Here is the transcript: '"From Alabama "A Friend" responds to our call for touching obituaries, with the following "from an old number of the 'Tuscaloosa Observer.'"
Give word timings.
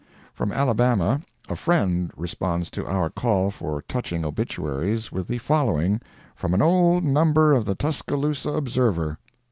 '"From 0.33 0.51
Alabama 0.51 1.21
"A 1.47 1.55
Friend" 1.55 2.09
responds 2.17 2.71
to 2.71 2.83
our 2.87 3.11
call 3.11 3.51
for 3.51 3.83
touching 3.83 4.25
obituaries, 4.25 5.11
with 5.11 5.27
the 5.27 5.37
following 5.37 6.01
"from 6.35 6.55
an 6.55 6.61
old 6.63 7.03
number 7.03 7.53
of 7.53 7.65
the 7.65 7.75
'Tuscaloosa 7.75 8.49
Observer.'" 8.49 9.19